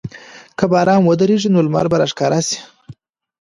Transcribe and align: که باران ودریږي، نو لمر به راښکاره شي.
که 0.57 0.65
باران 0.71 1.01
ودریږي، 1.03 1.49
نو 1.53 1.59
لمر 1.67 1.85
به 1.91 1.97
راښکاره 2.01 2.39
شي. 2.47 2.57